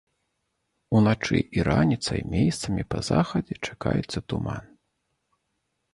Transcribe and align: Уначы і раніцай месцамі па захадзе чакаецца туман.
Уначы 0.99 1.41
і 1.57 1.67
раніцай 1.67 2.19
месцамі 2.37 2.87
па 2.95 2.99
захадзе 3.11 3.55
чакаецца 3.67 4.19
туман. 4.35 4.63